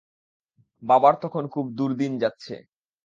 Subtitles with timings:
[0.83, 2.55] বাবার তখন খুব দুর্দিন যাচ্ছে।